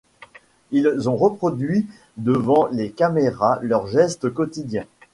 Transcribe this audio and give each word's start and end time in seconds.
Ils 0.71 1.07
ont 1.07 1.15
reproduit 1.15 1.85
devant 2.17 2.65
les 2.71 2.89
caméras 2.89 3.59
leurs 3.61 3.85
gestes 3.85 4.33
quotidiens. 4.33 4.87